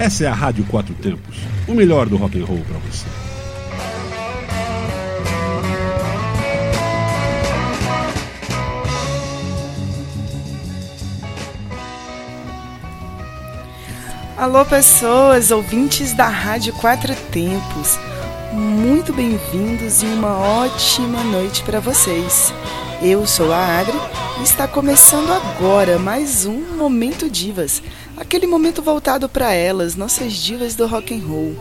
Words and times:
Essa 0.00 0.24
é 0.24 0.28
a 0.28 0.32
Rádio 0.32 0.64
Quatro 0.64 0.94
Tempos, 0.94 1.36
o 1.68 1.74
melhor 1.74 2.08
do 2.08 2.16
rock 2.16 2.40
and 2.40 2.46
roll 2.46 2.60
para 2.60 2.78
você. 2.78 3.04
Alô, 14.38 14.64
pessoas, 14.64 15.50
ouvintes 15.50 16.14
da 16.14 16.28
Rádio 16.28 16.72
Quatro 16.72 17.14
Tempos. 17.30 17.98
Muito 18.54 19.12
bem-vindos 19.12 20.02
e 20.02 20.06
uma 20.06 20.32
ótima 20.38 21.22
noite 21.24 21.62
para 21.62 21.78
vocês. 21.78 22.54
Eu 23.02 23.26
sou 23.26 23.52
a 23.52 23.80
Adri 23.80 24.00
e 24.40 24.44
está 24.44 24.66
começando 24.66 25.30
agora 25.30 25.98
mais 25.98 26.46
um 26.46 26.74
Momento 26.74 27.28
Divas, 27.28 27.82
aquele 28.20 28.46
momento 28.46 28.82
voltado 28.82 29.30
para 29.30 29.54
elas, 29.54 29.96
nossas 29.96 30.34
divas 30.34 30.74
do 30.74 30.86
rock 30.86 31.14
and 31.14 31.26
roll. 31.26 31.56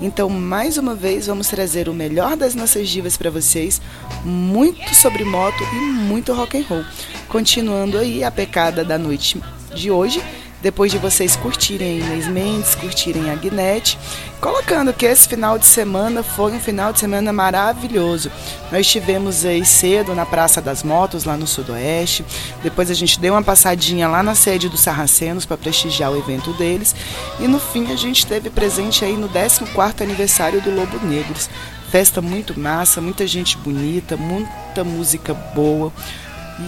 Então, 0.00 0.30
mais 0.30 0.78
uma 0.78 0.94
vez, 0.94 1.26
vamos 1.26 1.48
trazer 1.48 1.86
o 1.86 1.92
melhor 1.94 2.34
das 2.34 2.54
nossas 2.54 2.88
divas 2.88 3.18
para 3.18 3.30
vocês, 3.30 3.80
muito 4.24 4.94
sobre 4.94 5.22
moto 5.22 5.62
e 5.70 5.76
muito 5.76 6.32
rock 6.32 6.56
and 6.58 6.64
roll. 6.66 6.84
Continuando 7.28 7.98
aí 7.98 8.24
a 8.24 8.30
pecada 8.30 8.82
da 8.82 8.96
noite 8.96 9.38
de 9.74 9.90
hoje, 9.90 10.22
depois 10.62 10.90
de 10.90 10.98
vocês 10.98 11.36
curtirem 11.36 11.98
Inês 11.98 12.26
Mendes, 12.26 12.74
curtirem 12.74 13.30
a 13.30 13.34
Guinete, 13.34 13.98
colocando 14.40 14.92
que 14.92 15.06
esse 15.06 15.28
final 15.28 15.58
de 15.58 15.66
semana 15.66 16.22
foi 16.22 16.52
um 16.52 16.60
final 16.60 16.92
de 16.92 17.00
semana 17.00 17.32
maravilhoso. 17.32 18.30
Nós 18.70 18.82
estivemos 18.82 19.44
aí 19.44 19.64
cedo 19.64 20.14
na 20.14 20.26
Praça 20.26 20.60
das 20.60 20.82
Motos, 20.82 21.24
lá 21.24 21.36
no 21.36 21.46
Sudoeste, 21.46 22.24
depois 22.62 22.90
a 22.90 22.94
gente 22.94 23.20
deu 23.20 23.34
uma 23.34 23.42
passadinha 23.42 24.08
lá 24.08 24.22
na 24.22 24.34
sede 24.34 24.68
dos 24.68 24.80
Sarracenos 24.80 25.46
para 25.46 25.56
prestigiar 25.56 26.10
o 26.10 26.18
evento 26.18 26.52
deles, 26.54 26.94
e 27.38 27.46
no 27.46 27.60
fim 27.60 27.92
a 27.92 27.96
gente 27.96 28.26
teve 28.26 28.50
presente 28.50 29.04
aí 29.04 29.16
no 29.16 29.28
14º 29.28 30.02
aniversário 30.02 30.60
do 30.60 30.74
Lobo 30.74 30.98
Negros. 31.06 31.48
Festa 31.90 32.20
muito 32.20 32.58
massa, 32.58 33.00
muita 33.00 33.26
gente 33.26 33.56
bonita, 33.56 34.14
muita 34.16 34.84
música 34.84 35.32
boa 35.32 35.90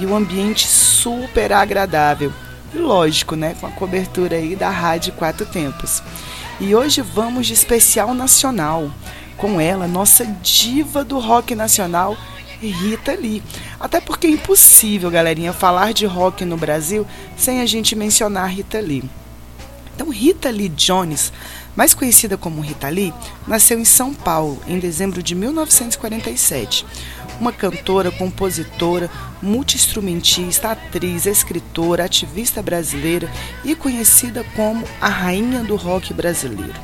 e 0.01 0.07
um 0.07 0.17
ambiente 0.17 0.67
super 0.67 1.53
agradável. 1.53 2.33
Lógico, 2.75 3.35
né, 3.35 3.57
com 3.61 3.67
a 3.67 3.71
cobertura 3.71 4.37
aí 4.37 4.55
da 4.55 4.71
Rádio 4.71 5.13
Quatro 5.15 5.45
Tempos. 5.45 6.03
E 6.61 6.75
hoje 6.75 7.03
vamos 7.03 7.47
de 7.47 7.53
especial 7.53 8.15
nacional, 8.15 8.91
com 9.37 9.61
ela, 9.61 9.89
nossa 9.89 10.25
diva 10.25 11.03
do 11.03 11.19
rock 11.19 11.55
nacional, 11.55 12.17
Rita 12.61 13.13
Lee. 13.15 13.43
Até 13.79 14.01
porque 14.01 14.27
é 14.27 14.31
impossível, 14.31 15.11
galerinha, 15.11 15.53
falar 15.53 15.93
de 15.93 16.07
rock 16.07 16.45
no 16.45 16.57
Brasil 16.57 17.07
sem 17.37 17.61
a 17.61 17.67
gente 17.67 17.97
mencionar 17.97 18.51
Rita 18.51 18.79
Lee. 18.79 19.03
Então, 19.95 20.11
Rita 20.11 20.51
Lee 20.51 20.69
Jones, 20.69 21.33
mais 21.75 21.93
conhecida 21.93 22.37
como 22.37 22.61
Rita 22.61 22.89
Lee, 22.89 23.13
nasceu 23.47 23.79
em 23.79 23.85
São 23.85 24.15
Paulo 24.15 24.61
em 24.67 24.79
dezembro 24.79 25.23
de 25.23 25.35
1947 25.35 26.87
uma 27.41 27.53
cantora, 27.53 28.11
compositora, 28.11 29.11
multiinstrumentista, 29.43 30.71
atriz, 30.71 31.27
escritora, 31.27 32.05
ativista 32.05 32.63
brasileira 32.63 33.29
e 33.65 33.75
conhecida 33.75 34.45
como 34.55 34.85
a 35.01 35.09
rainha 35.09 35.65
do 35.65 35.75
rock 35.75 36.13
brasileiro. 36.13 36.79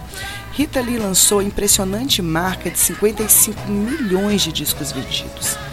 Rita 0.53 0.81
Lee 0.81 0.97
lançou 0.97 1.41
a 1.41 1.45
impressionante 1.45 2.23
marca 2.23 2.71
de 2.71 2.79
55 2.79 3.69
milhões 3.71 4.41
de 4.41 4.51
discos 4.51 4.91
vendidos. 4.91 5.66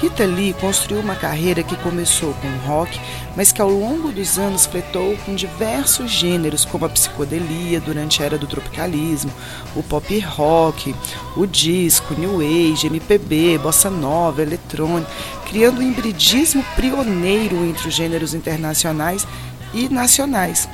Rita 0.00 0.26
Lee 0.26 0.52
construiu 0.52 1.00
uma 1.00 1.16
carreira 1.16 1.62
que 1.62 1.74
começou 1.76 2.34
com 2.34 2.68
rock, 2.68 3.00
mas 3.34 3.50
que 3.50 3.62
ao 3.62 3.70
longo 3.70 4.12
dos 4.12 4.38
anos 4.38 4.66
fletou 4.66 5.16
com 5.24 5.34
diversos 5.34 6.10
gêneros, 6.10 6.66
como 6.66 6.84
a 6.84 6.88
psicodelia 6.88 7.80
durante 7.80 8.22
a 8.22 8.26
era 8.26 8.36
do 8.36 8.46
tropicalismo, 8.46 9.32
o 9.74 9.82
pop 9.82 10.18
rock, 10.20 10.94
o 11.34 11.46
disco, 11.46 12.12
new 12.12 12.40
age, 12.40 12.88
MPB, 12.88 13.56
bossa 13.56 13.88
nova, 13.88 14.42
eletrônica, 14.42 15.10
criando 15.48 15.80
um 15.80 15.90
hibridismo 15.90 16.62
pioneiro 16.76 17.64
entre 17.64 17.88
os 17.88 17.94
gêneros 17.94 18.34
internacionais 18.34 19.26
e 19.72 19.88
nacionais. 19.88 20.68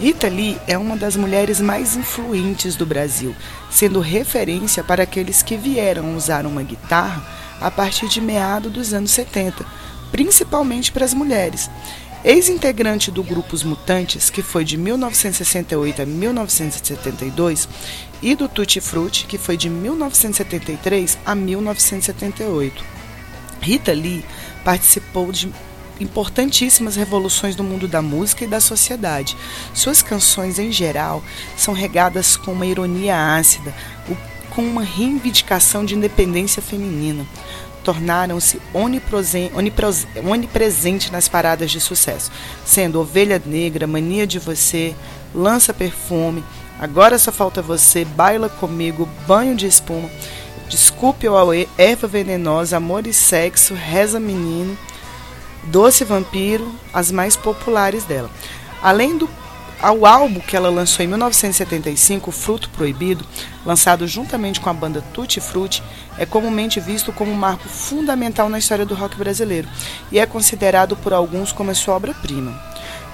Rita 0.00 0.26
Lee 0.26 0.58
é 0.66 0.76
uma 0.76 0.96
das 0.96 1.14
mulheres 1.16 1.60
mais 1.60 1.96
influentes 1.96 2.74
do 2.74 2.84
Brasil, 2.84 3.34
sendo 3.70 4.00
referência 4.00 4.82
para 4.82 5.04
aqueles 5.04 5.40
que 5.40 5.56
vieram 5.56 6.16
usar 6.16 6.46
uma 6.46 6.64
guitarra 6.64 7.45
a 7.60 7.70
partir 7.70 8.08
de 8.08 8.20
meado 8.20 8.70
dos 8.70 8.92
anos 8.92 9.10
70, 9.10 9.64
principalmente 10.10 10.92
para 10.92 11.04
as 11.04 11.14
mulheres. 11.14 11.70
Ex-integrante 12.24 13.10
do 13.10 13.22
grupo 13.22 13.54
Os 13.54 13.62
Mutantes, 13.62 14.30
que 14.30 14.42
foi 14.42 14.64
de 14.64 14.76
1968 14.76 16.02
a 16.02 16.06
1972, 16.06 17.68
e 18.20 18.34
do 18.34 18.48
Tutti 18.48 18.80
Frutti, 18.80 19.26
que 19.26 19.38
foi 19.38 19.56
de 19.56 19.70
1973 19.70 21.18
a 21.24 21.34
1978. 21.34 22.84
Rita 23.60 23.92
Lee 23.92 24.24
participou 24.64 25.30
de 25.30 25.52
importantíssimas 26.00 26.96
revoluções 26.96 27.56
no 27.56 27.64
mundo 27.64 27.88
da 27.88 28.02
música 28.02 28.44
e 28.44 28.48
da 28.48 28.60
sociedade. 28.60 29.36
Suas 29.72 30.02
canções, 30.02 30.58
em 30.58 30.70
geral, 30.72 31.22
são 31.56 31.72
regadas 31.72 32.36
com 32.36 32.52
uma 32.52 32.66
ironia 32.66 33.36
ácida, 33.36 33.74
com 34.56 34.62
uma 34.62 34.82
reivindicação 34.82 35.84
de 35.84 35.94
independência 35.94 36.62
feminina. 36.62 37.26
Tornaram-se 37.84 38.58
onipresentes 40.24 41.10
nas 41.10 41.28
paradas 41.28 41.70
de 41.70 41.78
sucesso, 41.78 42.32
sendo 42.64 42.98
Ovelha 42.98 43.40
Negra, 43.44 43.86
Mania 43.86 44.26
de 44.26 44.38
Você, 44.38 44.96
Lança 45.34 45.74
Perfume, 45.74 46.42
Agora 46.80 47.18
Só 47.18 47.30
Falta 47.30 47.60
Você, 47.60 48.06
Baila 48.06 48.48
Comigo, 48.48 49.06
Banho 49.26 49.54
de 49.54 49.66
Espuma, 49.66 50.10
Desculpe 50.70 51.28
o 51.28 51.36
Aue, 51.36 51.68
Erva 51.76 52.08
Venenosa, 52.08 52.78
Amor 52.78 53.06
e 53.06 53.12
Sexo, 53.12 53.74
Reza 53.74 54.18
Menino, 54.18 54.76
Doce 55.64 56.02
Vampiro, 56.02 56.74
as 56.92 57.12
mais 57.12 57.36
populares 57.36 58.04
dela. 58.04 58.30
Além 58.82 59.16
do 59.18 59.28
ao 59.86 60.04
álbum 60.04 60.40
que 60.40 60.56
ela 60.56 60.68
lançou 60.68 61.04
em 61.04 61.08
1975, 61.08 62.32
Fruto 62.32 62.68
Proibido, 62.70 63.24
lançado 63.64 64.04
juntamente 64.04 64.58
com 64.60 64.68
a 64.68 64.72
banda 64.72 65.00
Tutti 65.00 65.40
Frutti, 65.40 65.80
é 66.18 66.26
comumente 66.26 66.80
visto 66.80 67.12
como 67.12 67.30
um 67.30 67.36
marco 67.36 67.68
fundamental 67.68 68.48
na 68.48 68.58
história 68.58 68.84
do 68.84 68.96
rock 68.96 69.16
brasileiro 69.16 69.68
e 70.10 70.18
é 70.18 70.26
considerado 70.26 70.96
por 70.96 71.12
alguns 71.12 71.52
como 71.52 71.70
a 71.70 71.74
sua 71.74 71.94
obra-prima. 71.94 72.60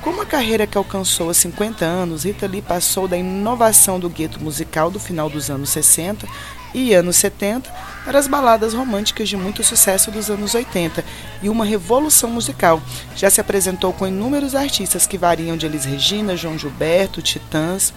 Com 0.00 0.12
uma 0.12 0.24
carreira 0.24 0.66
que 0.66 0.78
alcançou 0.78 1.28
a 1.28 1.34
50 1.34 1.84
anos, 1.84 2.24
Rita 2.24 2.46
Lee 2.46 2.62
passou 2.62 3.06
da 3.06 3.18
inovação 3.18 4.00
do 4.00 4.08
gueto 4.08 4.42
musical 4.42 4.90
do 4.90 4.98
final 4.98 5.28
dos 5.28 5.50
anos 5.50 5.68
60 5.68 6.26
e 6.74 6.94
anos 6.94 7.16
70 7.16 7.70
para 8.04 8.18
as 8.18 8.26
baladas 8.26 8.74
românticas 8.74 9.28
de 9.28 9.36
muito 9.36 9.62
sucesso 9.62 10.10
dos 10.10 10.30
anos 10.30 10.54
80 10.54 11.04
e 11.42 11.48
uma 11.48 11.64
revolução 11.64 12.30
musical. 12.30 12.82
Já 13.16 13.30
se 13.30 13.40
apresentou 13.40 13.92
com 13.92 14.06
inúmeros 14.06 14.54
artistas 14.54 15.06
que 15.06 15.18
variam 15.18 15.56
de 15.56 15.66
Elis 15.66 15.84
Regina, 15.84 16.36
João 16.36 16.58
Gilberto, 16.58 17.22
Titãs. 17.22 17.92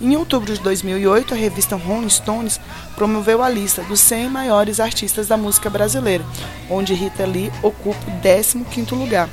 Em 0.00 0.16
outubro 0.16 0.52
de 0.52 0.60
2008, 0.60 1.34
a 1.34 1.36
revista 1.36 1.76
Rolling 1.76 2.08
Stones 2.08 2.60
promoveu 2.96 3.42
a 3.42 3.48
lista 3.48 3.82
dos 3.82 4.00
100 4.00 4.30
maiores 4.30 4.80
artistas 4.80 5.28
da 5.28 5.36
música 5.36 5.70
brasileira, 5.70 6.24
onde 6.68 6.94
Rita 6.94 7.24
Lee 7.24 7.52
ocupa 7.62 8.00
o 8.08 8.20
15º 8.20 8.96
lugar. 8.96 9.28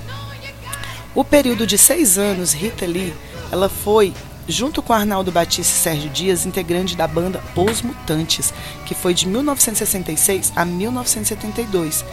O 1.15 1.23
período 1.23 1.65
de 1.65 1.77
seis 1.77 2.17
anos, 2.17 2.53
Rita 2.53 2.85
Lee, 2.85 3.13
ela 3.51 3.67
foi 3.67 4.13
junto 4.49 4.81
com 4.81 4.91
Arnaldo 4.91 5.31
Batista 5.31 5.71
e 5.71 5.79
Sérgio 5.79 6.09
Dias, 6.09 6.45
integrante 6.45 6.97
da 6.97 7.07
banda 7.07 7.41
Os 7.55 7.83
Mutantes, 7.83 8.51
que 8.85 8.95
foi 8.95 9.13
de 9.13 9.27
1966 9.27 10.51
a 10.55 10.65
1972. 10.65 12.03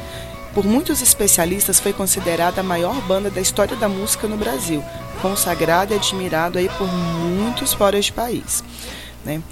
Por 0.55 0.65
muitos 0.65 1.01
especialistas, 1.01 1.81
foi 1.81 1.95
considerada 1.95 2.61
a 2.61 2.65
maior 2.65 3.01
banda 3.03 3.31
da 3.31 3.41
história 3.41 3.75
da 3.77 3.89
música 3.89 4.29
no 4.29 4.37
Brasil, 4.37 4.85
consagrada 5.23 5.95
e 5.95 5.97
admirada 5.97 6.59
aí 6.59 6.69
por 6.69 6.87
muitos 6.87 7.73
fora 7.73 8.01
de 8.01 8.13
país. 8.13 8.63
Né? 9.25 9.43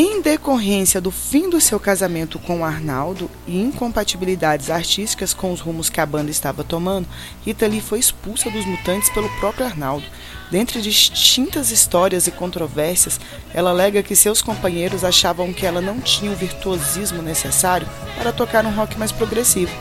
Em 0.00 0.22
decorrência 0.22 1.00
do 1.00 1.10
fim 1.10 1.50
do 1.50 1.60
seu 1.60 1.80
casamento 1.80 2.38
com 2.38 2.64
Arnaldo 2.64 3.28
e 3.48 3.60
incompatibilidades 3.60 4.70
artísticas 4.70 5.34
com 5.34 5.52
os 5.52 5.58
rumos 5.58 5.90
que 5.90 6.00
a 6.00 6.06
banda 6.06 6.30
estava 6.30 6.62
tomando, 6.62 7.08
Rita 7.44 7.66
Lee 7.66 7.80
foi 7.80 7.98
expulsa 7.98 8.48
dos 8.48 8.64
Mutantes 8.64 9.10
pelo 9.10 9.28
próprio 9.40 9.66
Arnaldo. 9.66 10.06
Dentre 10.52 10.80
distintas 10.80 11.72
histórias 11.72 12.28
e 12.28 12.30
controvérsias, 12.30 13.18
ela 13.52 13.70
alega 13.70 14.00
que 14.00 14.14
seus 14.14 14.40
companheiros 14.40 15.02
achavam 15.02 15.52
que 15.52 15.66
ela 15.66 15.80
não 15.80 16.00
tinha 16.00 16.30
o 16.30 16.36
virtuosismo 16.36 17.20
necessário 17.20 17.88
para 18.16 18.30
tocar 18.30 18.64
um 18.64 18.76
rock 18.76 18.96
mais 18.96 19.10
progressivo, 19.10 19.72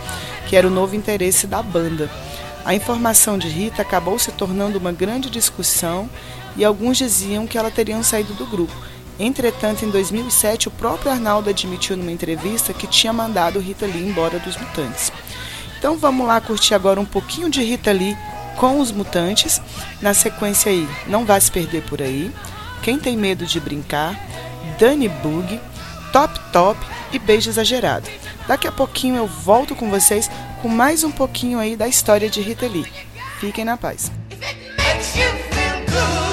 que 0.49 0.55
era 0.55 0.67
o 0.67 0.71
novo 0.71 0.95
interesse 0.95 1.45
da 1.45 1.61
banda. 1.61 2.09
A 2.65 2.73
informação 2.73 3.37
de 3.37 3.47
Rita 3.47 3.83
acabou 3.83 4.17
se 4.17 4.31
tornando 4.31 4.79
uma 4.79 4.91
grande 4.91 5.29
discussão 5.29 6.09
e 6.55 6.65
alguns 6.65 6.97
diziam 6.97 7.45
que 7.45 7.55
ela 7.55 7.69
teria 7.69 8.01
saído 8.01 8.33
do 8.33 8.47
grupo 8.47 8.96
Entretanto, 9.19 9.83
em 9.83 9.89
2007, 9.89 10.67
o 10.67 10.71
próprio 10.71 11.11
Arnaldo 11.11 11.49
admitiu 11.49 11.97
numa 11.97 12.11
entrevista 12.11 12.73
que 12.73 12.87
tinha 12.87 13.11
mandado 13.11 13.59
Rita 13.59 13.85
Lee 13.85 14.07
embora 14.07 14.39
dos 14.39 14.55
Mutantes. 14.57 15.11
Então 15.79 15.97
vamos 15.97 16.27
lá 16.27 16.39
curtir 16.39 16.73
agora 16.73 16.99
um 16.99 17.05
pouquinho 17.05 17.49
de 17.49 17.63
Rita 17.63 17.91
Lee 17.91 18.17
com 18.55 18.79
os 18.79 18.91
Mutantes. 18.91 19.61
Na 20.01 20.13
sequência 20.13 20.71
aí, 20.71 20.87
não 21.07 21.25
vai 21.25 21.41
se 21.41 21.51
perder 21.51 21.83
por 21.83 22.01
aí. 22.01 22.31
Quem 22.81 22.99
Tem 22.99 23.17
Medo 23.17 23.45
de 23.45 23.59
Brincar, 23.59 24.19
Dani 24.79 25.09
Bug, 25.09 25.59
Top 26.13 26.39
Top 26.51 26.79
e 27.11 27.19
Beijo 27.19 27.49
Exagerado. 27.49 28.09
Daqui 28.47 28.67
a 28.67 28.71
pouquinho 28.71 29.17
eu 29.17 29.27
volto 29.27 29.75
com 29.75 29.89
vocês 29.89 30.29
com 30.61 30.69
mais 30.69 31.03
um 31.03 31.11
pouquinho 31.11 31.59
aí 31.59 31.75
da 31.75 31.87
história 31.87 32.29
de 32.29 32.41
Rita 32.41 32.67
Lee. 32.67 32.85
Fiquem 33.39 33.65
na 33.65 33.77
paz. 33.77 34.11
Michel 34.97 36.26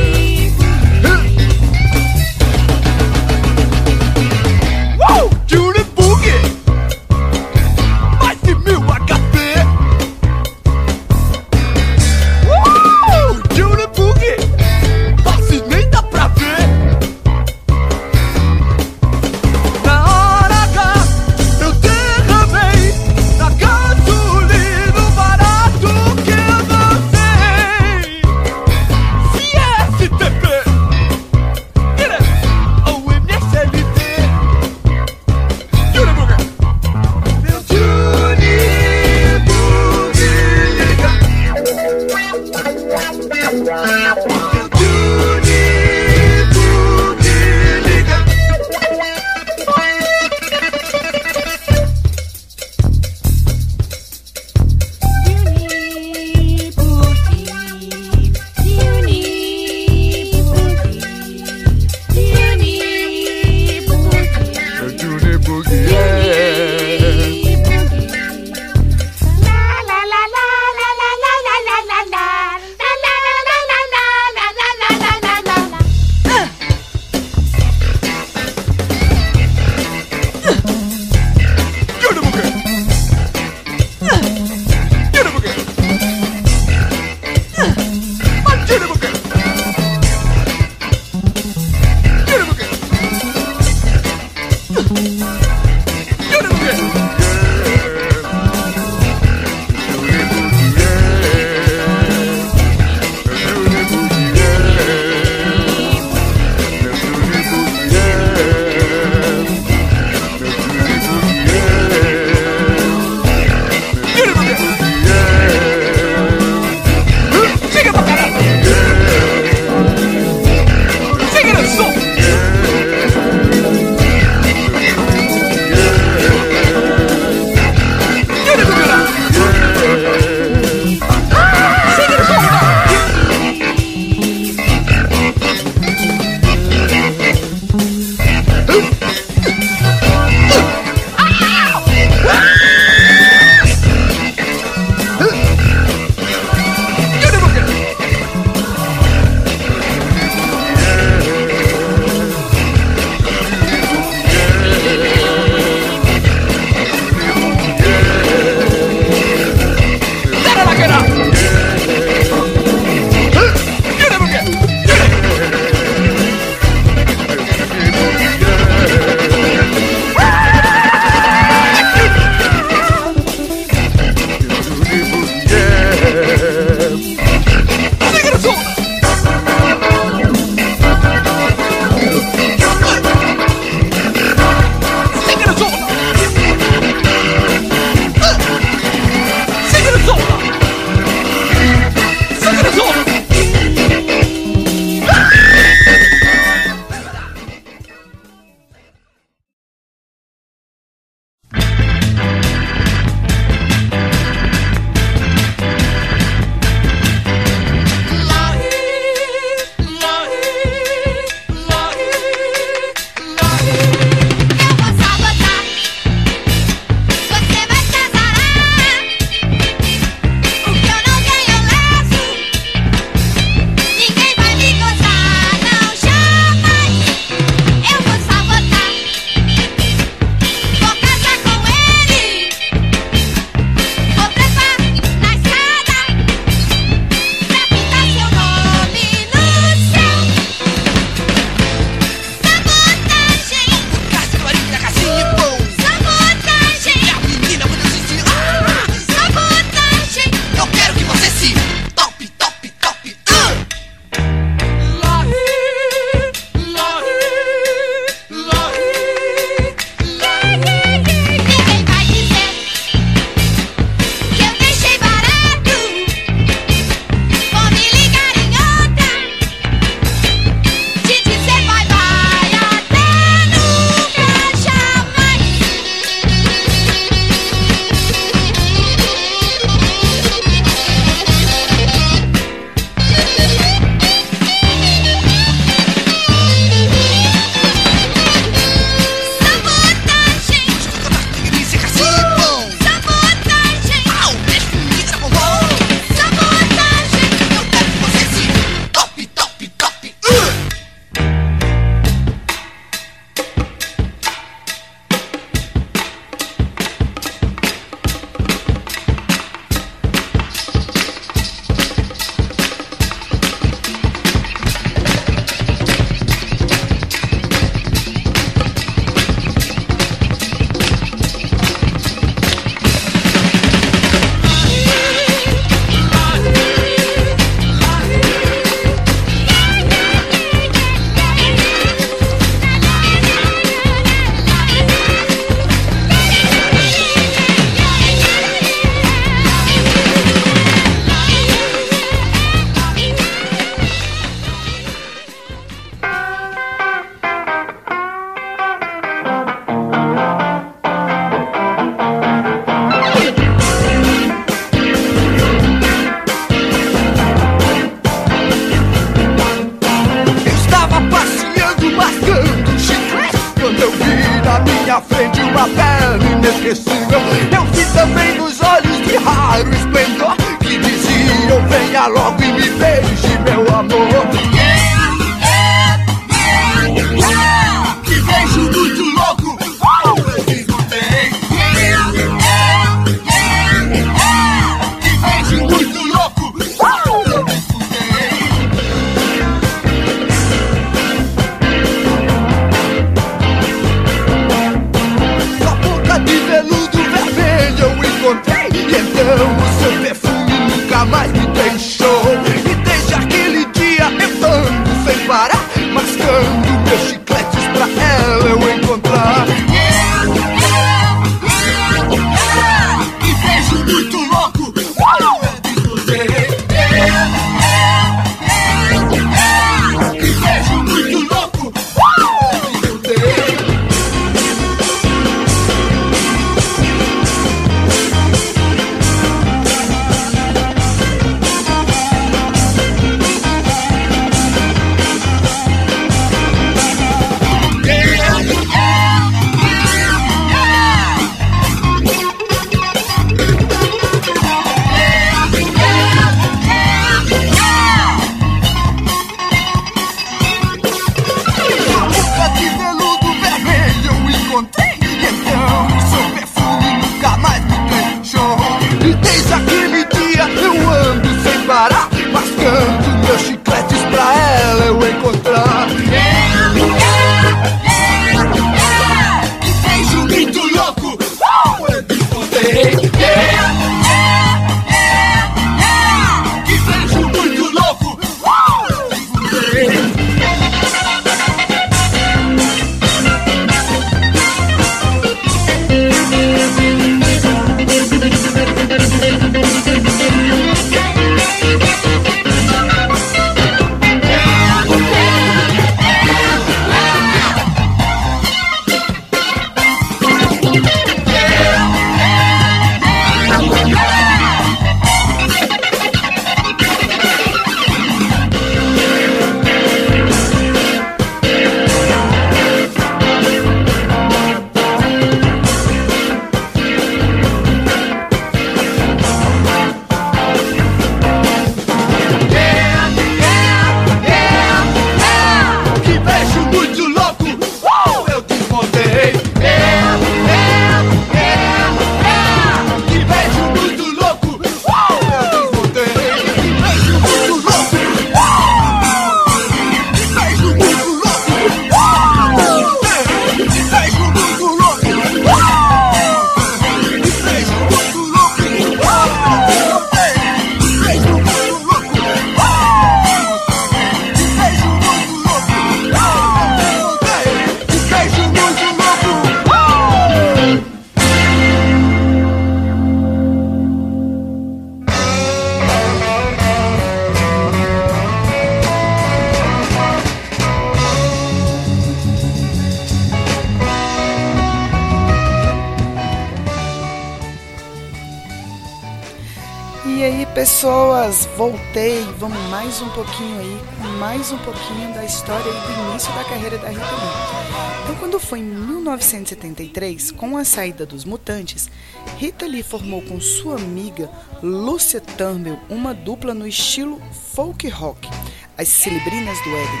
voltei. 581.96 582.22
Vamos 582.38 582.58
mais 582.68 583.00
um 583.00 583.08
pouquinho 583.10 583.58
aí, 583.58 583.80
mais 584.18 584.52
um 584.52 584.58
pouquinho 584.58 585.14
da 585.14 585.24
história 585.24 585.64
aí 585.64 585.94
do 585.94 586.10
início 586.10 586.30
da 586.34 586.44
carreira 586.44 586.76
da 586.76 586.88
Rita 586.88 587.00
Lee. 587.00 588.02
Então, 588.02 588.16
quando 588.16 588.38
foi 588.38 588.58
em 588.58 588.64
1973, 588.64 590.30
com 590.32 590.58
a 590.58 590.64
saída 590.64 591.06
dos 591.06 591.24
Mutantes, 591.24 591.88
Rita 592.36 592.66
Lee 592.66 592.82
formou 592.82 593.22
com 593.22 593.40
sua 593.40 593.76
amiga 593.76 594.30
Lúcia 594.62 595.22
Turnbull 595.22 595.78
uma 595.88 596.12
dupla 596.12 596.52
no 596.52 596.66
estilo 596.66 597.20
folk 597.54 597.88
rock, 597.88 598.28
as 598.76 598.88
Celebrinas 598.88 599.58
do 599.62 599.70
Éden, 599.70 600.00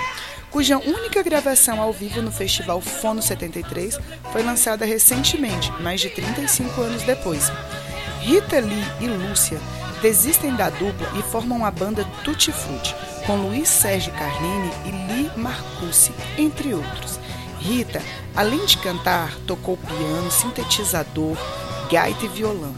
cuja 0.50 0.76
única 0.76 1.22
gravação 1.22 1.80
ao 1.80 1.94
vivo 1.94 2.20
no 2.20 2.30
Festival 2.30 2.80
Fono 2.80 3.22
73 3.22 3.98
foi 4.32 4.42
lançada 4.42 4.84
recentemente, 4.84 5.72
mais 5.80 6.02
de 6.02 6.10
35 6.10 6.78
anos 6.78 7.02
depois. 7.04 7.50
Rita 8.20 8.60
Lee 8.60 8.84
e 9.00 9.06
Lúcia 9.06 9.58
desistem 10.00 10.54
da 10.54 10.70
dupla 10.70 11.10
e 11.18 11.22
formam 11.22 11.64
a 11.64 11.70
banda 11.70 12.04
Tutti 12.24 12.52
Frutti, 12.52 12.94
com 13.26 13.36
Luiz 13.36 13.68
Sérgio 13.68 14.12
Carlini 14.12 14.70
e 14.84 14.90
Lee 15.12 15.30
Marcucci, 15.36 16.12
entre 16.38 16.74
outros. 16.74 17.18
Rita, 17.58 18.02
além 18.34 18.64
de 18.64 18.76
cantar, 18.78 19.34
tocou 19.46 19.76
piano, 19.76 20.30
sintetizador, 20.30 21.36
gaita 21.90 22.24
e 22.24 22.28
violão. 22.28 22.74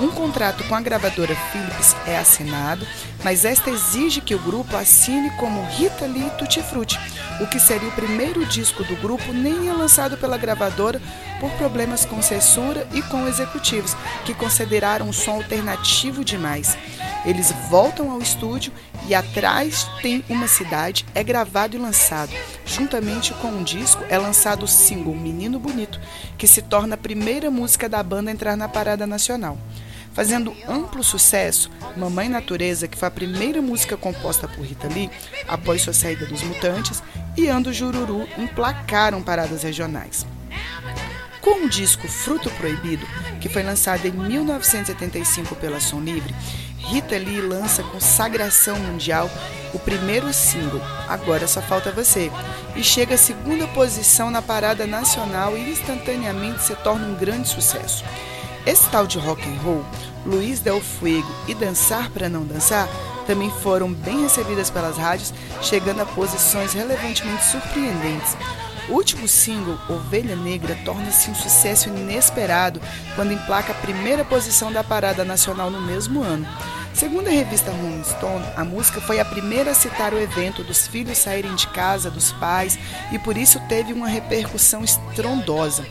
Um 0.00 0.08
contrato 0.08 0.62
com 0.68 0.76
a 0.76 0.80
gravadora 0.80 1.34
Philips 1.50 1.96
é 2.06 2.16
assinado, 2.16 2.86
mas 3.24 3.44
esta 3.44 3.68
exige 3.68 4.20
que 4.20 4.34
o 4.34 4.38
grupo 4.38 4.76
assine 4.76 5.28
como 5.32 5.66
Rita 5.70 6.06
Lee 6.06 6.30
Tutti 6.38 6.62
Frutti, 6.62 6.96
o 7.40 7.46
que 7.46 7.60
seria 7.60 7.88
o 7.88 7.92
primeiro 7.92 8.44
disco 8.46 8.82
do 8.84 8.96
grupo 8.96 9.32
nem 9.32 9.68
é 9.68 9.72
lançado 9.72 10.16
pela 10.16 10.36
gravadora 10.36 11.00
por 11.40 11.50
problemas 11.52 12.04
com 12.04 12.20
censura 12.20 12.86
e 12.92 13.00
com 13.02 13.26
executivos, 13.26 13.96
que 14.24 14.34
consideraram 14.34 15.08
o 15.08 15.12
som 15.12 15.32
alternativo 15.32 16.24
demais. 16.24 16.76
Eles 17.24 17.52
voltam 17.68 18.10
ao 18.10 18.20
estúdio 18.20 18.72
e 19.06 19.14
atrás 19.14 19.88
tem 20.02 20.24
uma 20.28 20.48
cidade, 20.48 21.04
é 21.14 21.22
gravado 21.22 21.76
e 21.76 21.78
lançado. 21.78 22.32
Juntamente 22.64 23.32
com 23.34 23.48
um 23.48 23.62
disco 23.62 24.04
é 24.08 24.18
lançado 24.18 24.64
o 24.64 24.68
single 24.68 25.14
Menino 25.14 25.58
Bonito, 25.58 26.00
que 26.36 26.46
se 26.46 26.62
torna 26.62 26.94
a 26.94 26.98
primeira 26.98 27.50
música 27.50 27.88
da 27.88 28.02
banda 28.02 28.30
a 28.30 28.34
entrar 28.34 28.56
na 28.56 28.68
parada 28.68 29.06
nacional. 29.06 29.58
Fazendo 30.18 30.52
amplo 30.68 31.04
sucesso, 31.04 31.70
Mamãe 31.96 32.28
Natureza, 32.28 32.88
que 32.88 32.98
foi 32.98 33.06
a 33.06 33.10
primeira 33.12 33.62
música 33.62 33.96
composta 33.96 34.48
por 34.48 34.66
Rita 34.66 34.88
Lee 34.88 35.08
após 35.46 35.80
sua 35.80 35.92
saída 35.92 36.26
dos 36.26 36.42
Mutantes, 36.42 37.00
e 37.36 37.46
Ando 37.46 37.72
Jururu 37.72 38.26
emplacaram 38.36 39.22
paradas 39.22 39.62
regionais. 39.62 40.26
Com 41.40 41.64
o 41.64 41.68
disco 41.68 42.08
Fruto 42.08 42.50
Proibido, 42.50 43.06
que 43.40 43.48
foi 43.48 43.62
lançado 43.62 44.06
em 44.06 44.10
1975 44.10 45.54
pela 45.54 45.78
Som 45.78 46.00
Livre, 46.00 46.34
Rita 46.78 47.16
Lee 47.16 47.40
lança 47.40 47.84
com 47.84 48.00
sagração 48.00 48.76
mundial 48.76 49.30
o 49.72 49.78
primeiro 49.78 50.32
single, 50.32 50.82
Agora 51.08 51.46
Só 51.46 51.62
Falta 51.62 51.92
Você, 51.92 52.28
e 52.74 52.82
chega 52.82 53.14
à 53.14 53.18
segunda 53.18 53.68
posição 53.68 54.32
na 54.32 54.42
parada 54.42 54.84
nacional 54.84 55.56
e 55.56 55.70
instantaneamente 55.70 56.64
se 56.64 56.74
torna 56.74 57.06
um 57.06 57.14
grande 57.14 57.46
sucesso. 57.46 58.04
Esse 58.68 58.86
tal 58.90 59.06
de 59.06 59.18
rock 59.18 59.42
and 59.48 59.58
roll, 59.62 59.82
Luiz 60.26 60.60
Del 60.60 60.78
Fuego 60.78 61.26
e 61.48 61.54
Dançar 61.54 62.10
para 62.10 62.28
Não 62.28 62.44
Dançar 62.44 62.86
também 63.26 63.50
foram 63.62 63.90
bem 63.90 64.20
recebidas 64.24 64.68
pelas 64.68 64.98
rádios, 64.98 65.32
chegando 65.62 66.02
a 66.02 66.04
posições 66.04 66.74
relevantemente 66.74 67.46
surpreendentes. 67.46 68.36
O 68.90 68.92
último 68.92 69.26
single, 69.26 69.78
Ovelha 69.88 70.36
Negra, 70.36 70.76
torna-se 70.84 71.30
um 71.30 71.34
sucesso 71.34 71.88
inesperado 71.88 72.78
quando 73.16 73.32
emplaca 73.32 73.72
a 73.72 73.76
primeira 73.76 74.22
posição 74.22 74.70
da 74.70 74.84
parada 74.84 75.24
nacional 75.24 75.70
no 75.70 75.80
mesmo 75.80 76.22
ano. 76.22 76.46
Segundo 76.92 77.28
a 77.28 77.30
revista 77.30 77.70
Rolling 77.70 78.04
Stone, 78.04 78.44
a 78.54 78.64
música 78.66 79.00
foi 79.00 79.18
a 79.18 79.24
primeira 79.24 79.70
a 79.70 79.74
citar 79.74 80.12
o 80.12 80.20
evento 80.20 80.62
dos 80.62 80.86
filhos 80.86 81.16
saírem 81.16 81.54
de 81.54 81.68
casa 81.68 82.10
dos 82.10 82.32
pais 82.32 82.78
e 83.12 83.18
por 83.18 83.38
isso 83.38 83.58
teve 83.66 83.94
uma 83.94 84.08
repercussão 84.08 84.84
estrondosa. 84.84 85.86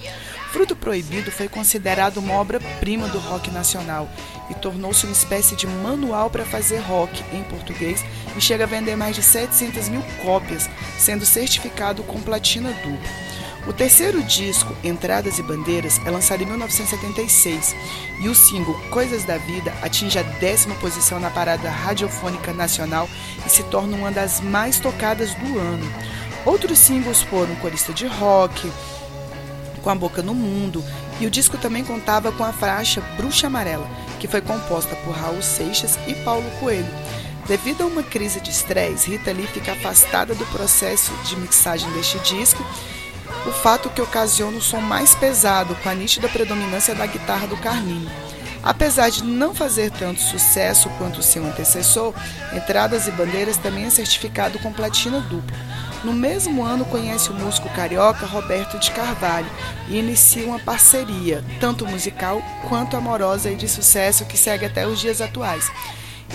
Fruto 0.51 0.75
Proibido 0.75 1.31
foi 1.31 1.47
considerado 1.47 2.17
uma 2.17 2.33
obra-prima 2.35 3.07
do 3.09 3.19
rock 3.19 3.51
nacional 3.51 4.09
e 4.49 4.53
tornou-se 4.55 5.05
uma 5.05 5.11
espécie 5.11 5.55
de 5.55 5.67
manual 5.67 6.29
para 6.29 6.45
fazer 6.45 6.77
rock 6.79 7.23
em 7.33 7.43
português 7.43 8.03
e 8.35 8.41
chega 8.41 8.63
a 8.63 8.67
vender 8.67 8.95
mais 8.95 9.15
de 9.15 9.21
700 9.21 9.89
mil 9.89 10.01
cópias, 10.23 10.69
sendo 10.97 11.25
certificado 11.25 12.01
com 12.03 12.21
platina 12.21 12.71
dupla. 12.71 13.27
O 13.67 13.73
terceiro 13.73 14.23
disco, 14.23 14.73
Entradas 14.81 15.39
e 15.39 15.43
Bandeiras, 15.43 15.99
é 16.05 16.09
lançado 16.09 16.41
em 16.41 16.45
1976 16.45 17.75
e 18.21 18.29
o 18.29 18.33
single 18.33 18.79
Coisas 18.89 19.25
da 19.25 19.37
Vida 19.37 19.73
atinge 19.81 20.17
a 20.17 20.23
décima 20.23 20.73
posição 20.75 21.19
na 21.19 21.29
parada 21.29 21.69
radiofônica 21.69 22.53
nacional 22.53 23.09
e 23.45 23.49
se 23.49 23.63
torna 23.63 23.97
uma 23.97 24.09
das 24.09 24.39
mais 24.39 24.79
tocadas 24.79 25.33
do 25.35 25.59
ano. 25.59 25.85
Outros 26.45 26.79
singles 26.79 27.21
foram 27.21 27.53
Corista 27.57 27.91
de 27.91 28.07
Rock, 28.07 28.71
Com 29.87 29.91
a 29.91 29.95
Boca 29.95 30.21
no 30.21 30.35
Mundo 30.35 30.83
e 31.17 31.25
o 31.25 31.31
disco 31.31 31.57
também 31.57 31.81
contava 31.81 32.29
com 32.29 32.43
a 32.43 32.51
faixa 32.51 32.99
Bruxa 33.15 33.47
Amarela, 33.47 33.89
que 34.19 34.27
foi 34.27 34.41
composta 34.41 34.93
por 34.97 35.15
Raul 35.15 35.41
Seixas 35.41 35.97
e 36.05 36.13
Paulo 36.25 36.43
Coelho. 36.59 36.93
Devido 37.47 37.83
a 37.83 37.85
uma 37.85 38.03
crise 38.03 38.41
de 38.41 38.51
estresse, 38.51 39.09
Rita 39.09 39.31
Lee 39.31 39.47
fica 39.47 39.71
afastada 39.71 40.35
do 40.35 40.45
processo 40.47 41.13
de 41.23 41.37
mixagem 41.37 41.89
deste 41.93 42.19
disco 42.19 42.61
o 43.47 43.51
fato 43.63 43.89
que 43.89 44.01
ocasiona 44.01 44.57
o 44.57 44.61
som 44.61 44.81
mais 44.81 45.15
pesado, 45.15 45.73
com 45.75 45.87
a 45.87 45.95
nítida 45.95 46.27
predominância 46.27 46.93
da 46.93 47.05
guitarra 47.05 47.47
do 47.47 47.55
Carminho. 47.55 48.11
Apesar 48.61 49.09
de 49.09 49.23
não 49.23 49.55
fazer 49.55 49.89
tanto 49.91 50.21
sucesso 50.21 50.89
quanto 50.97 51.23
seu 51.23 51.45
antecessor, 51.45 52.13
Entradas 52.53 53.07
e 53.07 53.11
Bandeiras 53.11 53.55
também 53.55 53.85
é 53.85 53.89
certificado 53.89 54.59
com 54.59 54.73
platina 54.73 55.21
dupla. 55.21 55.55
No 56.03 56.13
mesmo 56.13 56.63
ano, 56.63 56.85
conhece 56.85 57.29
o 57.29 57.33
músico 57.33 57.69
carioca 57.69 58.25
Roberto 58.25 58.77
de 58.79 58.91
Carvalho 58.91 59.49
e 59.87 59.97
inicia 59.97 60.45
uma 60.45 60.59
parceria, 60.59 61.43
tanto 61.59 61.87
musical 61.87 62.41
quanto 62.67 62.95
amorosa 62.95 63.49
e 63.49 63.55
de 63.55 63.67
sucesso 63.67 64.25
que 64.25 64.37
segue 64.37 64.65
até 64.65 64.87
os 64.87 64.99
dias 64.99 65.21
atuais. 65.21 65.71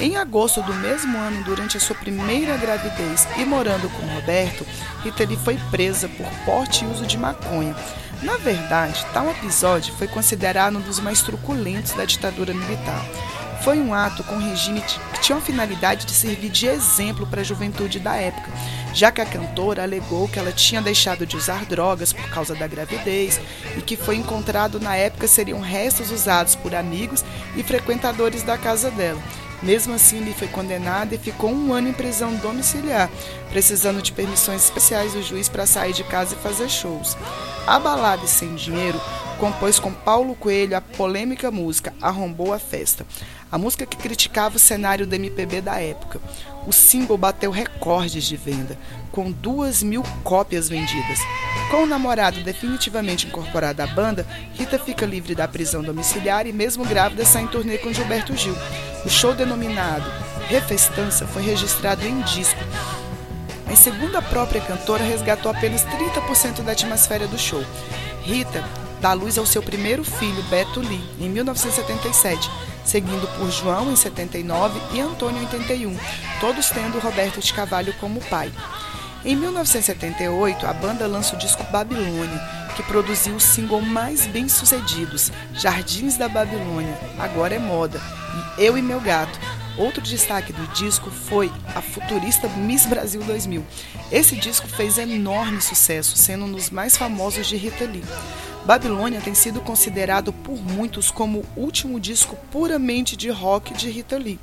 Em 0.00 0.16
agosto 0.16 0.62
do 0.62 0.74
mesmo 0.74 1.16
ano, 1.18 1.44
durante 1.44 1.76
a 1.76 1.80
sua 1.80 1.94
primeira 1.94 2.56
gravidez 2.56 3.28
e 3.36 3.44
morando 3.44 3.88
com 3.90 4.14
Roberto, 4.14 4.66
Rita 5.04 5.24
Lee 5.24 5.36
foi 5.36 5.56
presa 5.70 6.08
por 6.08 6.26
porte 6.44 6.84
e 6.84 6.88
uso 6.88 7.06
de 7.06 7.16
maconha. 7.16 7.76
Na 8.22 8.36
verdade, 8.36 9.04
tal 9.12 9.30
episódio 9.30 9.94
foi 9.94 10.08
considerado 10.08 10.78
um 10.78 10.80
dos 10.80 10.98
mais 10.98 11.22
truculentos 11.22 11.92
da 11.92 12.04
ditadura 12.04 12.54
militar. 12.54 13.04
Foi 13.62 13.78
um 13.78 13.94
ato 13.94 14.24
com 14.24 14.38
regime 14.38 14.80
que 14.80 15.20
tinha 15.20 15.38
a 15.38 15.40
finalidade 15.40 16.04
de 16.04 16.12
servir 16.12 16.50
de 16.50 16.66
exemplo 16.66 17.24
para 17.28 17.42
a 17.42 17.44
juventude 17.44 18.00
da 18.00 18.16
época, 18.16 18.50
já 18.92 19.12
que 19.12 19.20
a 19.20 19.24
cantora 19.24 19.84
alegou 19.84 20.26
que 20.26 20.36
ela 20.36 20.50
tinha 20.50 20.82
deixado 20.82 21.24
de 21.24 21.36
usar 21.36 21.64
drogas 21.64 22.12
por 22.12 22.28
causa 22.28 22.56
da 22.56 22.66
gravidez 22.66 23.40
e 23.76 23.80
que 23.80 23.96
foi 23.96 24.16
encontrado 24.16 24.80
na 24.80 24.96
época 24.96 25.28
seriam 25.28 25.60
restos 25.60 26.10
usados 26.10 26.56
por 26.56 26.74
amigos 26.74 27.24
e 27.54 27.62
frequentadores 27.62 28.42
da 28.42 28.58
casa 28.58 28.90
dela. 28.90 29.22
Mesmo 29.62 29.94
assim, 29.94 30.16
ele 30.16 30.34
foi 30.34 30.48
condenado 30.48 31.14
e 31.14 31.18
ficou 31.18 31.52
um 31.52 31.72
ano 31.72 31.88
em 31.88 31.92
prisão 31.92 32.34
domiciliar, 32.34 33.08
precisando 33.50 34.02
de 34.02 34.10
permissões 34.10 34.64
especiais 34.64 35.12
do 35.12 35.22
juiz 35.22 35.48
para 35.48 35.66
sair 35.66 35.92
de 35.92 36.02
casa 36.02 36.34
e 36.34 36.42
fazer 36.42 36.68
shows. 36.68 37.16
Abalado 37.64 38.24
e 38.24 38.28
sem 38.28 38.56
dinheiro, 38.56 39.00
compôs 39.38 39.78
com 39.78 39.92
Paulo 39.92 40.34
Coelho 40.34 40.76
a 40.76 40.80
polêmica 40.80 41.48
música 41.48 41.94
Arrombou 42.02 42.52
a 42.52 42.58
Festa, 42.58 43.06
a 43.52 43.58
música 43.58 43.84
que 43.84 43.98
criticava 43.98 44.56
o 44.56 44.58
cenário 44.58 45.06
do 45.06 45.14
MPB 45.14 45.60
da 45.60 45.78
época. 45.78 46.18
O 46.66 46.72
single 46.72 47.18
bateu 47.18 47.50
recordes 47.50 48.24
de 48.24 48.34
venda, 48.34 48.78
com 49.10 49.30
duas 49.30 49.82
mil 49.82 50.02
cópias 50.24 50.70
vendidas. 50.70 51.18
Com 51.70 51.82
o 51.82 51.86
namorado 51.86 52.42
definitivamente 52.42 53.26
incorporado 53.26 53.82
à 53.82 53.86
banda, 53.86 54.26
Rita 54.54 54.78
fica 54.78 55.04
livre 55.04 55.34
da 55.34 55.46
prisão 55.46 55.82
domiciliar 55.82 56.46
e, 56.46 56.52
mesmo 56.52 56.84
grávida, 56.84 57.26
sai 57.26 57.42
em 57.42 57.46
turnê 57.46 57.76
com 57.76 57.92
Gilberto 57.92 58.34
Gil. 58.34 58.56
O 59.04 59.10
show 59.10 59.34
denominado 59.34 60.10
Refestança 60.48 61.26
foi 61.26 61.42
registrado 61.42 62.06
em 62.06 62.20
disco. 62.22 62.60
Em 63.70 63.76
segundo 63.76 64.16
a 64.16 64.22
própria 64.22 64.60
cantora, 64.60 65.04
resgatou 65.04 65.50
apenas 65.50 65.84
30% 65.84 66.62
da 66.62 66.72
atmosfera 66.72 67.26
do 67.26 67.38
show. 67.38 67.64
Rita 68.22 68.62
dá 69.00 69.12
luz 69.12 69.38
ao 69.38 69.46
seu 69.46 69.62
primeiro 69.62 70.04
filho, 70.04 70.42
Beto 70.44 70.80
Lee, 70.80 71.02
em 71.18 71.28
1977, 71.28 72.50
seguindo 72.84 73.26
por 73.38 73.50
João 73.50 73.92
em 73.92 73.96
79 73.96 74.80
e 74.92 75.00
Antônio 75.00 75.38
em 75.38 75.44
81, 75.44 75.96
todos 76.40 76.70
tendo 76.70 76.98
Roberto 76.98 77.40
de 77.40 77.52
Cavalho 77.52 77.94
como 78.00 78.20
pai. 78.22 78.52
Em 79.24 79.36
1978, 79.36 80.66
a 80.66 80.72
banda 80.72 81.06
lança 81.06 81.36
o 81.36 81.38
disco 81.38 81.62
Babilônia, 81.70 82.40
que 82.74 82.82
produziu 82.82 83.36
o 83.36 83.40
single 83.40 83.80
mais 83.80 84.26
bem 84.26 84.48
sucedidos, 84.48 85.30
Jardins 85.52 86.16
da 86.16 86.28
Babilônia, 86.28 86.98
Agora 87.18 87.54
é 87.54 87.58
Moda, 87.58 88.00
e 88.58 88.64
Eu 88.64 88.76
e 88.76 88.82
Meu 88.82 89.00
Gato. 89.00 89.38
Outro 89.76 90.02
destaque 90.02 90.52
do 90.52 90.66
disco 90.74 91.10
foi 91.10 91.50
a 91.74 91.80
futurista 91.80 92.48
Miss 92.48 92.84
Brasil 92.84 93.22
2000. 93.22 93.64
Esse 94.10 94.36
disco 94.36 94.68
fez 94.68 94.98
enorme 94.98 95.62
sucesso, 95.62 96.16
sendo 96.16 96.44
um 96.44 96.52
dos 96.52 96.70
mais 96.70 96.96
famosos 96.96 97.46
de 97.46 97.56
Rita 97.56 97.84
Lee. 97.84 98.04
Babilônia 98.64 99.20
tem 99.20 99.34
sido 99.34 99.60
considerado 99.60 100.32
por 100.32 100.56
muitos 100.56 101.10
como 101.10 101.44
o 101.56 101.60
último 101.62 101.98
disco 101.98 102.36
puramente 102.50 103.16
de 103.16 103.28
rock 103.28 103.74
de 103.74 103.90
Rita 103.90 104.16
Lee. 104.16 104.38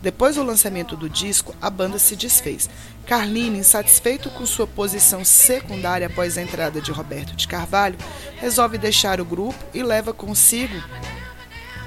Depois 0.00 0.36
do 0.36 0.44
lançamento 0.44 0.96
do 0.96 1.08
disco, 1.08 1.54
a 1.60 1.68
banda 1.68 1.98
se 1.98 2.14
desfez. 2.14 2.70
Carline, 3.04 3.58
insatisfeito 3.58 4.30
com 4.30 4.46
sua 4.46 4.66
posição 4.66 5.24
secundária 5.24 6.06
após 6.06 6.38
a 6.38 6.42
entrada 6.42 6.80
de 6.80 6.92
Roberto 6.92 7.34
de 7.34 7.48
Carvalho, 7.48 7.98
resolve 8.36 8.78
deixar 8.78 9.20
o 9.20 9.24
grupo 9.24 9.58
e 9.74 9.82
leva 9.82 10.14
consigo 10.14 10.80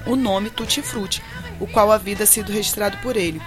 o 0.06 0.16
nome 0.16 0.50
Tutti 0.50 0.82
Frutti, 0.82 1.24
o 1.62 1.68
qual 1.68 1.92
havia 1.92 2.26
sido 2.26 2.52
registrado 2.52 2.98
por 2.98 3.16
ele. 3.16 3.42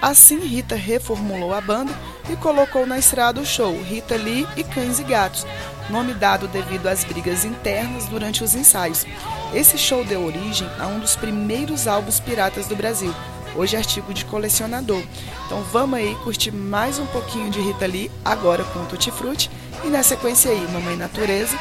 Assim, 0.00 0.38
Rita 0.38 0.76
reformulou 0.76 1.54
a 1.54 1.60
banda 1.60 1.92
e 2.30 2.36
colocou 2.36 2.86
na 2.86 2.98
estrada 2.98 3.40
o 3.40 3.46
show 3.46 3.74
Rita 3.82 4.16
Lee 4.16 4.46
e 4.56 4.62
Cães 4.62 4.98
e 4.98 5.02
Gatos, 5.02 5.46
nome 5.88 6.12
dado 6.12 6.46
devido 6.46 6.88
às 6.88 7.04
brigas 7.04 7.44
internas 7.44 8.06
durante 8.06 8.44
os 8.44 8.54
ensaios. 8.54 9.06
Esse 9.54 9.78
show 9.78 10.04
deu 10.04 10.24
origem 10.24 10.68
a 10.78 10.86
um 10.86 11.00
dos 11.00 11.16
primeiros 11.16 11.88
álbuns 11.88 12.20
piratas 12.20 12.66
do 12.66 12.76
Brasil, 12.76 13.14
hoje 13.56 13.76
artigo 13.76 14.12
de 14.12 14.26
colecionador. 14.26 15.02
Então 15.46 15.62
vamos 15.72 15.98
aí 15.98 16.14
curtir 16.16 16.52
mais 16.52 16.98
um 16.98 17.06
pouquinho 17.06 17.50
de 17.50 17.60
Rita 17.60 17.86
Lee, 17.86 18.10
agora 18.22 18.62
com 18.62 18.84
Tutti 18.84 19.10
Frutti, 19.10 19.50
e 19.84 19.88
na 19.88 20.02
sequência 20.02 20.50
aí, 20.50 20.68
Mamãe 20.70 20.96
Natureza, 20.96 21.58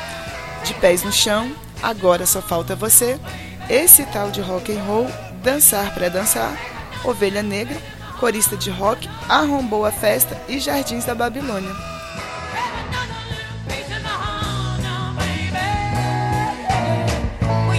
De 0.65 0.73
Pés 0.73 1.03
no 1.03 1.13
Chão, 1.13 1.49
Agora 1.81 2.25
Só 2.25 2.41
Falta 2.41 2.75
Você, 2.75 3.19
esse 3.69 4.03
tal 4.05 4.31
de 4.31 4.41
rock 4.41 4.75
and 4.75 4.83
roll, 4.83 5.07
Dançar 5.43 5.93
para 5.93 6.09
Dançar, 6.09 6.57
Ovelha 7.03 7.43
Negra, 7.43 7.75
Corista 8.17 8.55
de 8.55 8.69
Rock, 8.69 9.09
Arrombou 9.27 9.85
a 9.85 9.91
Festa 9.91 10.41
e 10.47 10.57
Jardins 10.57 11.03
da 11.03 11.13
Babilônia. 11.13 11.75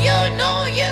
you 0.05 0.37
know 0.37 0.67
you 0.67 0.85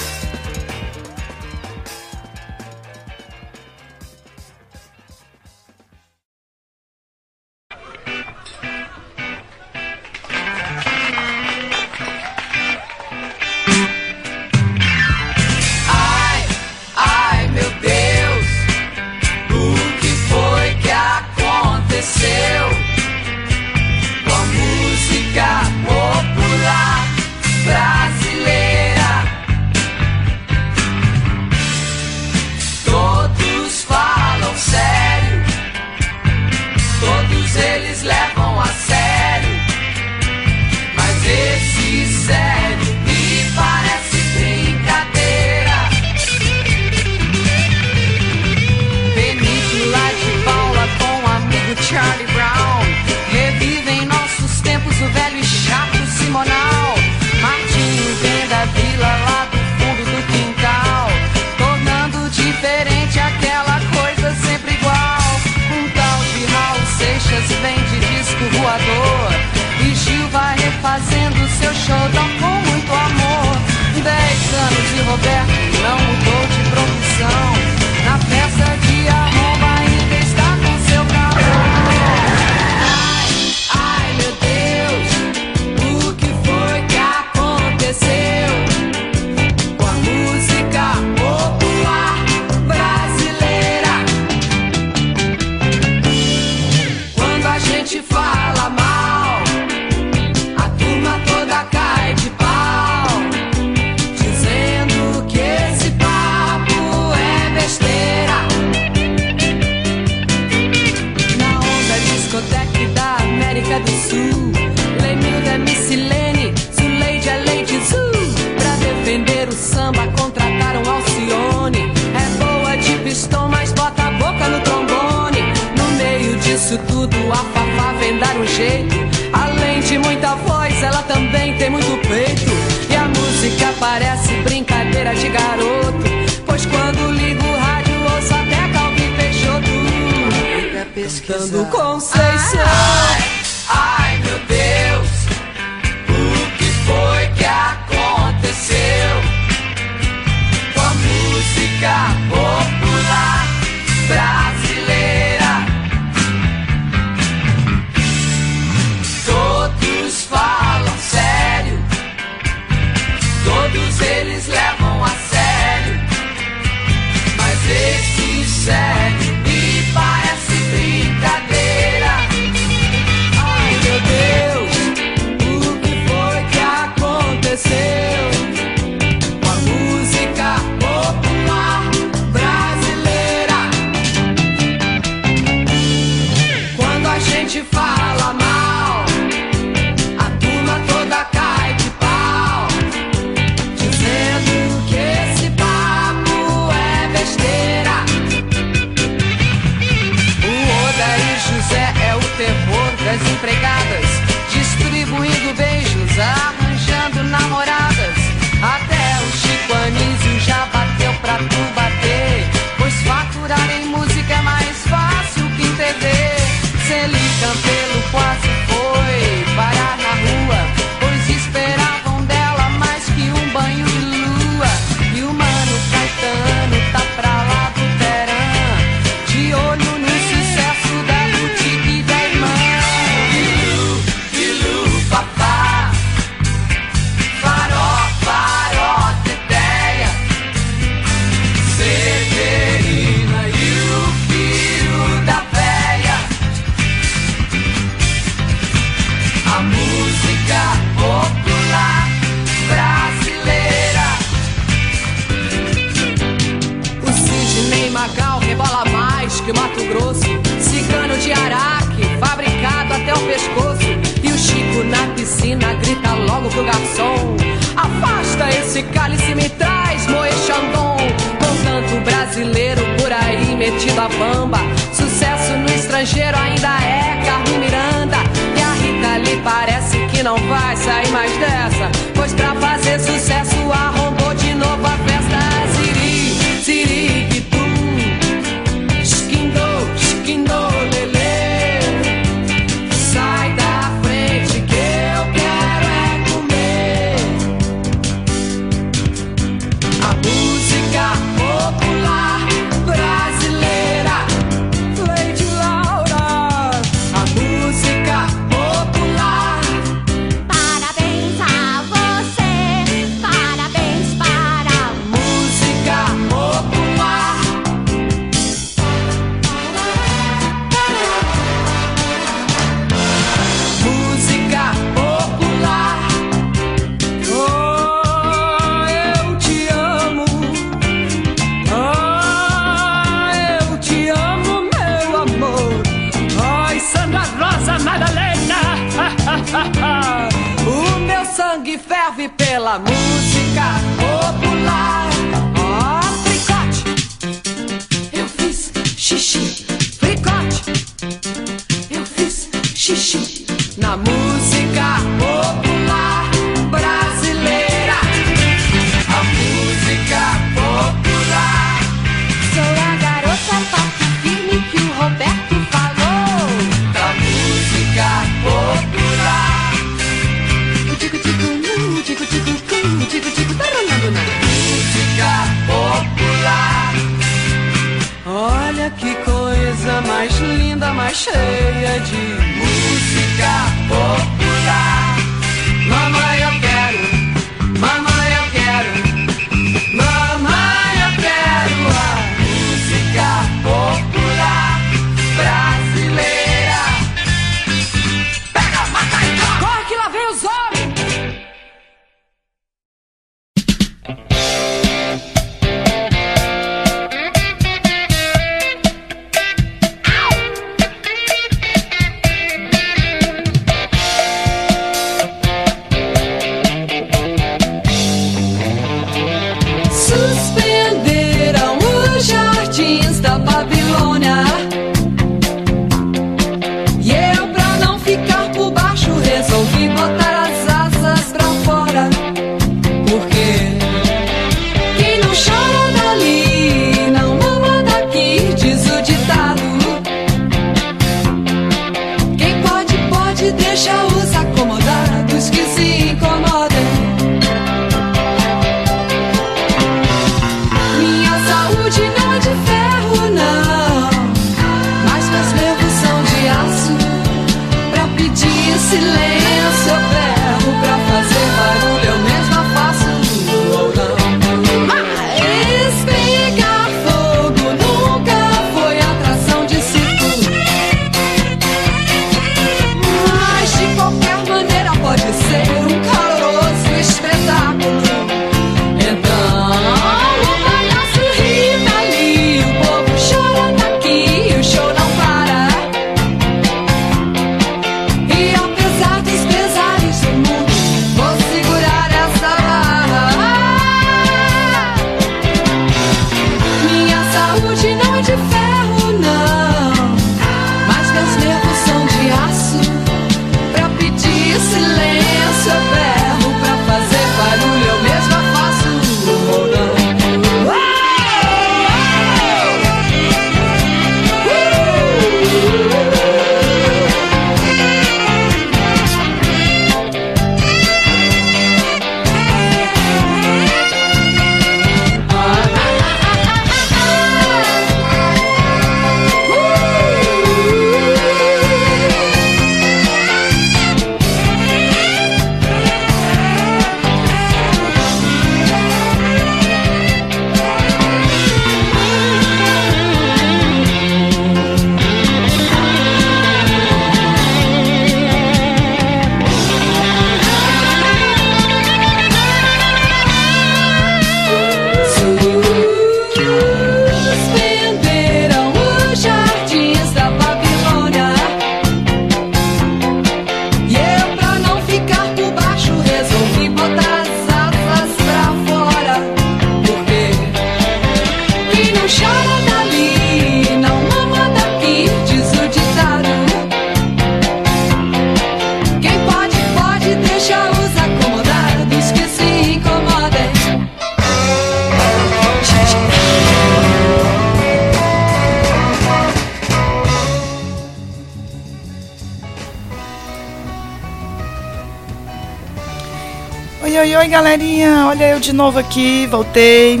De 598.50 598.56
novo 598.56 598.78
aqui, 598.80 599.28
voltei. 599.28 600.00